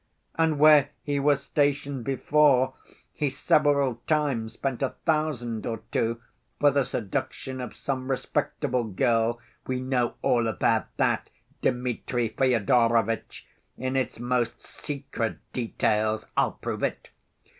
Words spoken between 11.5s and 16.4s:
Dmitri Fyodorovitch, in its most secret details.